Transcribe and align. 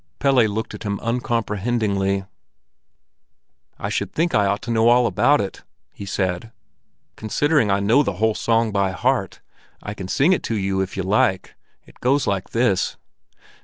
Pelle 0.17 0.33
looked 0.45 0.73
at 0.73 0.81
him 0.81 0.99
uncomprehendingly. 1.03 2.25
"I 3.77 3.89
should 3.89 4.11
think 4.11 4.33
I 4.33 4.47
ought 4.47 4.63
to 4.63 4.71
know 4.71 4.87
all 4.89 5.05
about 5.05 5.39
it," 5.39 5.61
he 5.93 6.07
said, 6.07 6.51
"considering 7.15 7.69
I 7.69 7.81
know 7.81 8.01
the 8.01 8.13
whole 8.13 8.33
song 8.33 8.71
by 8.71 8.93
heart. 8.93 9.41
I 9.83 9.93
can 9.93 10.07
sing 10.07 10.33
it 10.33 10.41
to 10.41 10.57
you, 10.57 10.81
if 10.81 10.97
you 10.97 11.03
like. 11.03 11.53
It 11.85 11.99
goes 11.99 12.25
like 12.25 12.49
this." 12.49 12.97